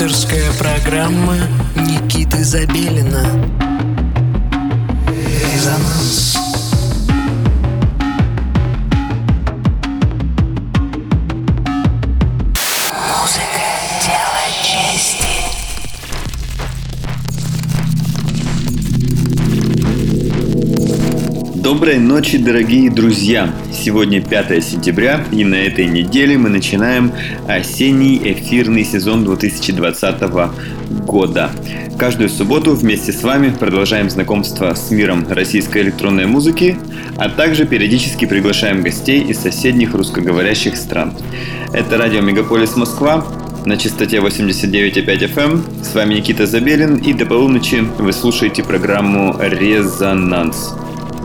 [0.00, 1.34] Авторская программа
[1.74, 3.24] Никиты Забелина.
[5.52, 6.38] Резонанс.
[13.08, 13.66] Музыка–
[14.06, 15.26] дело чести.
[21.60, 23.52] Доброй ночи, дорогие друзья!
[23.88, 27.10] Сегодня 5 сентября, и на этой неделе мы начинаем
[27.48, 30.20] осенний эфирный сезон 2020
[31.06, 31.50] года.
[31.98, 36.76] Каждую субботу вместе с вами продолжаем знакомство с миром российской электронной музыки,
[37.16, 41.14] а также периодически приглашаем гостей из соседних русскоговорящих стран.
[41.72, 43.26] Это радио Мегаполис Москва,
[43.64, 45.38] на частоте 89,5 FM.
[45.38, 45.64] Эм.
[45.82, 50.74] С вами Никита Забелин, и до полуночи вы слушаете программу «Резонанс».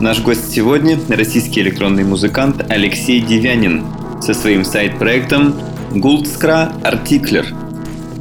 [0.00, 3.84] Наш гость сегодня– российский электронный музыкант Алексей Девянин
[4.20, 5.54] со своим сайт-проектом
[5.92, 7.46] Goldskra Artikler.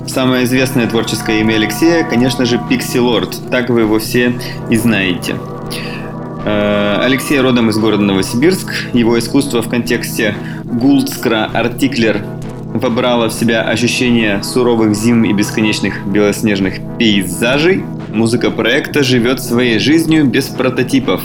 [0.07, 4.33] Самое известное творческое имя Алексея, конечно же, Lord, так вы его все
[4.69, 5.35] и знаете.
[6.45, 8.71] Э, Алексей родом из города Новосибирск.
[8.93, 10.35] Его искусство в контексте
[10.65, 12.23] Гулдскра Артиклер
[12.73, 17.83] вобрало в себя ощущение суровых зим и бесконечных белоснежных пейзажей.
[18.13, 21.23] Музыка проекта живет своей жизнью без прототипов.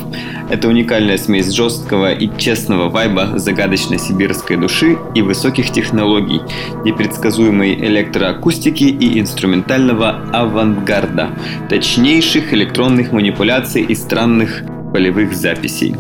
[0.49, 6.41] Это уникальная смесь жесткого и честного вайба загадочной сибирской души и высоких технологий,
[6.87, 11.29] непредсказуемой электроакустики и инструментального авангарда,
[11.69, 15.95] точнейших электронных манипуляций и странных полевых записей.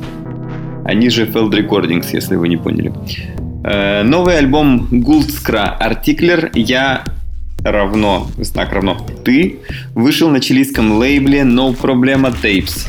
[0.86, 2.94] Они же Feld Recordings, если вы не поняли.
[3.62, 7.04] Э, новый альбом Goldskra Artikler я
[7.62, 9.58] равно, знак равно ты,
[9.94, 12.86] вышел на чилийском лейбле No Problema Tapes.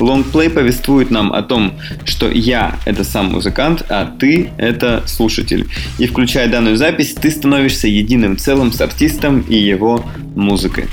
[0.00, 1.72] Лонгплей повествует нам о том,
[2.04, 5.68] что я— это сам музыкант, а ты— это слушатель.
[5.98, 10.04] И включая данную запись, ты становишься единым целым с артистом и его
[10.36, 10.84] музыкой.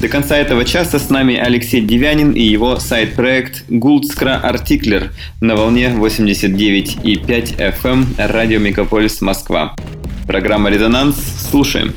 [0.00, 5.92] До конца этого часа с нами Алексей Девянин и его сайт-проект Гулдскра Артиклер на волне
[5.94, 9.76] 89,5 FM эм радио Мегаполис Москва.
[10.26, 11.16] Программа «Резонанс».
[11.50, 11.94] Слушаем.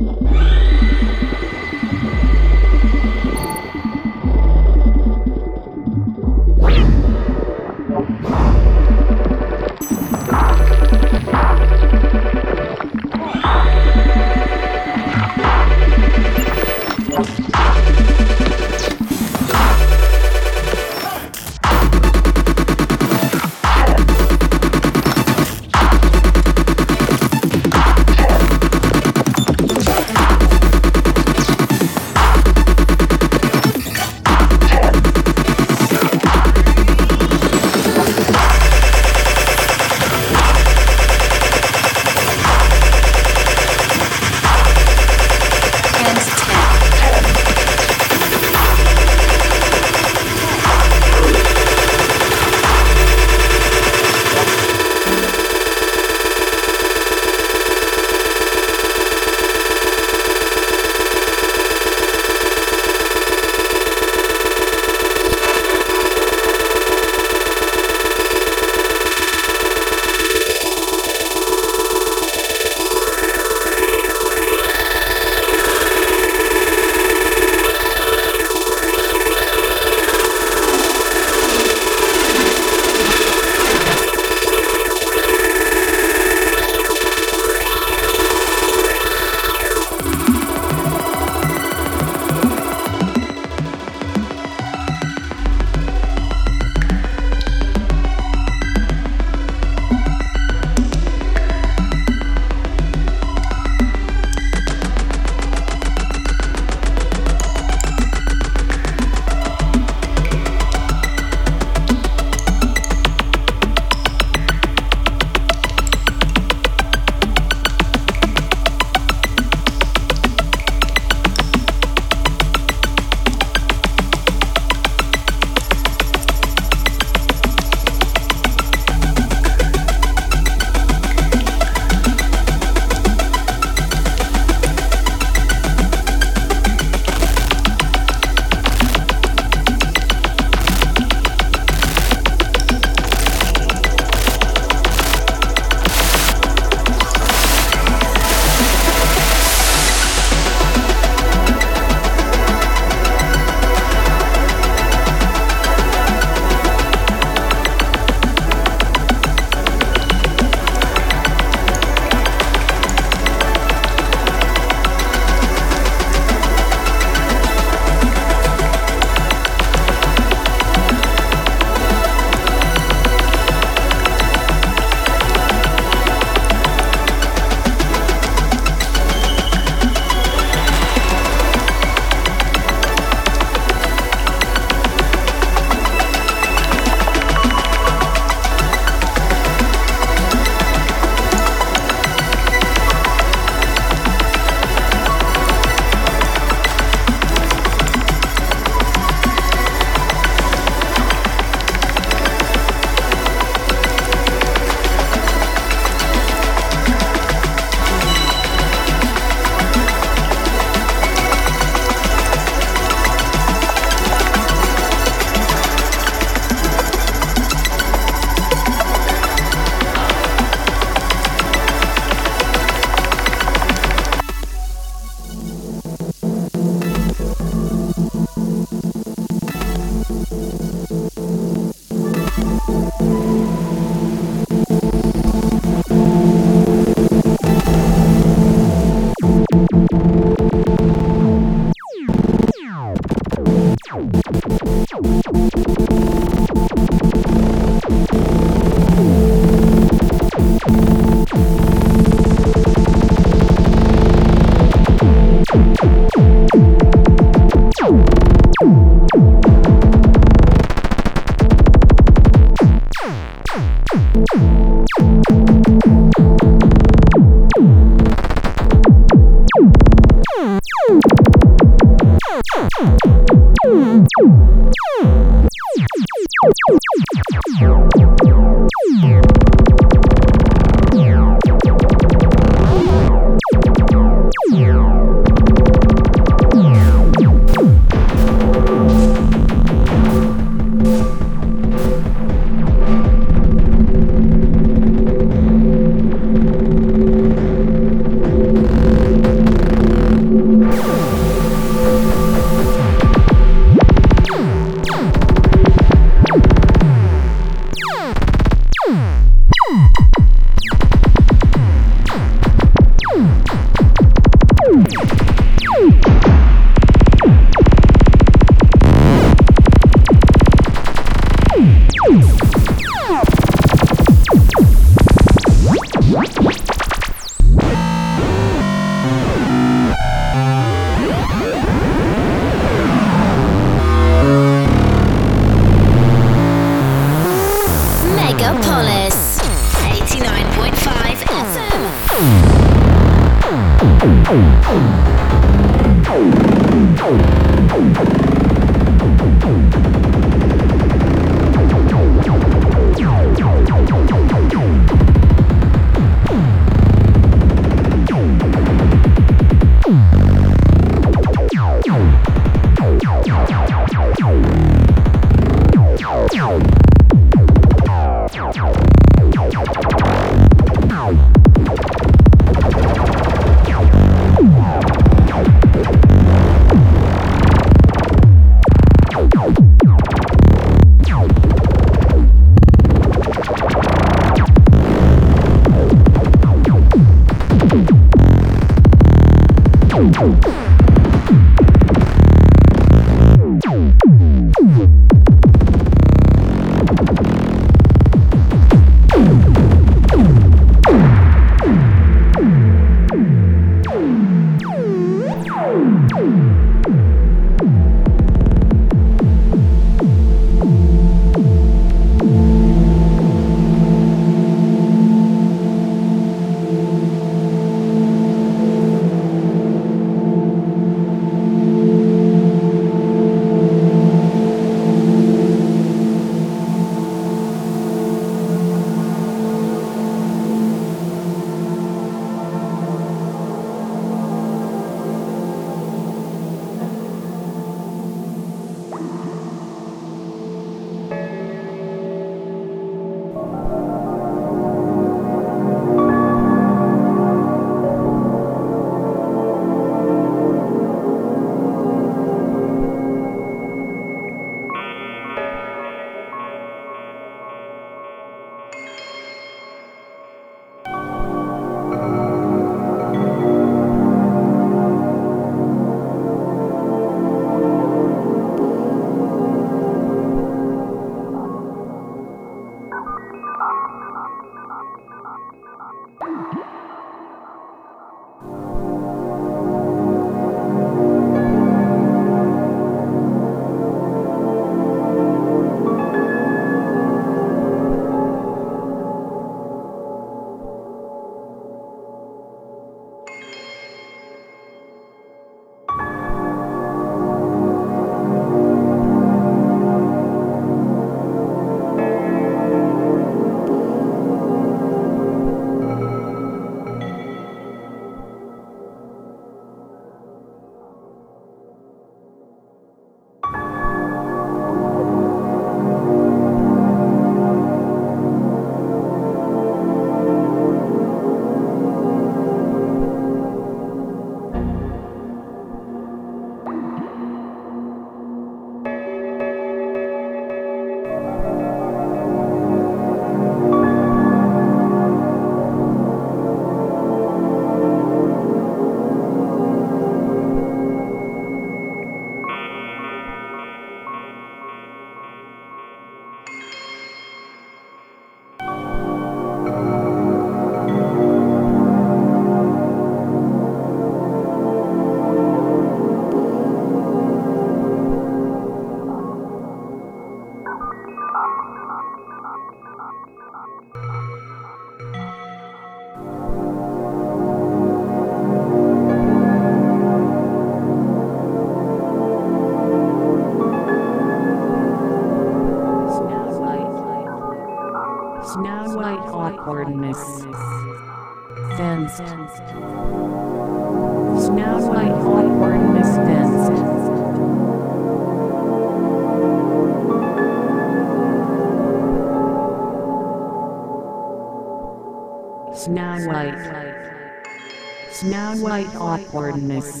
[598.71, 600.00] Quite awkwardness.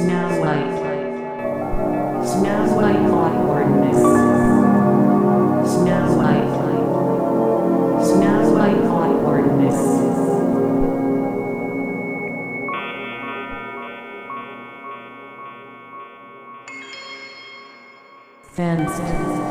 [0.00, 0.64] Smells like
[2.26, 3.98] smells like awkwardness.
[5.70, 6.44] Smells like
[8.02, 9.76] smells like awkwardness.
[18.54, 19.49] Fenced.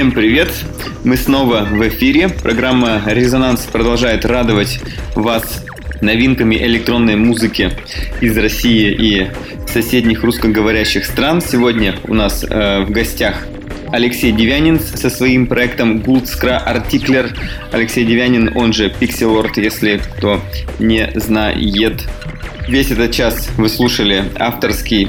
[0.00, 0.50] Всем привет!
[1.04, 2.30] Мы снова в эфире.
[2.30, 4.80] Программа «Резонанс» продолжает радовать
[5.14, 5.62] вас
[6.00, 7.72] новинками электронной музыки
[8.22, 9.30] из России и
[9.68, 11.42] соседних русскоговорящих стран.
[11.42, 13.46] Сегодня у нас э, в гостях
[13.92, 17.36] Алексей Девянин со своим проектом Goldskra Articler.
[17.70, 20.40] Алексей Девянин, он же Lord, если кто
[20.78, 22.08] не знает.
[22.66, 25.08] Весь этот час вы слушали авторский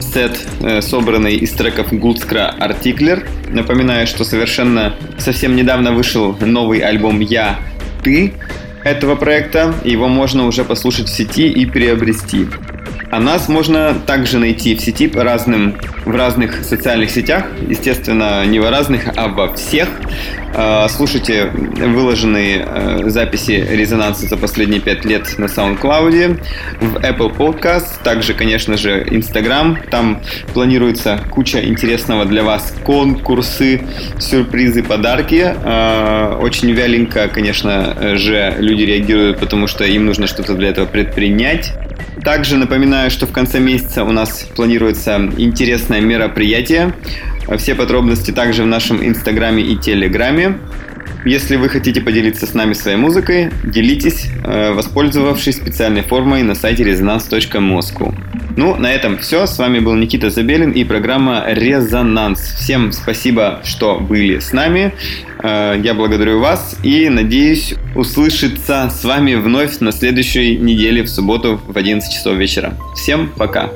[0.00, 3.26] сет, э, собранный из треков Goldskra Articler.
[3.48, 7.58] Напоминаю, что совершенно совсем недавно вышел новый альбом «Я,
[8.02, 8.32] ты»
[8.84, 9.74] этого проекта.
[9.84, 12.46] Его можно уже послушать в сети и приобрести.
[13.10, 15.76] А нас можно также найти в сети по разным,
[16.08, 17.44] в разных социальных сетях.
[17.68, 19.88] Естественно, не в разных, а во всех.
[20.54, 26.40] А, слушайте выложенные э, записи резонанса за последние пять лет на SoundCloud,
[26.80, 29.80] в Apple Podcast, также, конечно же, Instagram.
[29.90, 30.22] Там
[30.54, 33.82] планируется куча интересного для вас конкурсы,
[34.18, 35.54] сюрпризы, подарки.
[35.62, 41.74] А, очень вяленько, конечно же, люди реагируют, потому что им нужно что-то для этого предпринять.
[42.22, 46.92] Также напоминаю, что в конце месяца у нас планируется интересное мероприятие.
[47.56, 50.58] Все подробности также в нашем инстаграме и телеграме.
[51.28, 56.84] Если вы хотите поделиться с нами своей музыкой, делитесь, э, воспользовавшись специальной формой на сайте
[56.84, 58.14] resonance.moscow.
[58.56, 59.46] Ну, на этом все.
[59.46, 62.40] С вами был Никита Забелин и программа «Резонанс».
[62.40, 64.94] Всем спасибо, что были с нами.
[65.42, 71.60] Э, я благодарю вас и надеюсь услышаться с вами вновь на следующей неделе в субботу
[71.62, 72.72] в 11 часов вечера.
[72.94, 73.68] Всем пока!